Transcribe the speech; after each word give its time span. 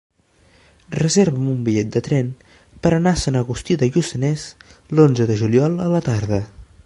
Reserva'm 0.99 1.49
un 1.51 1.59
bitllet 1.67 1.91
de 1.95 2.01
tren 2.07 2.31
per 2.87 2.93
anar 2.97 3.13
a 3.17 3.21
Sant 3.25 3.39
Agustí 3.43 3.79
de 3.83 3.91
Lluçanès 3.97 4.49
l'onze 5.01 5.31
de 5.33 5.41
juliol 5.43 5.77
a 5.89 5.93
la 5.97 6.05
tarda. 6.11 6.45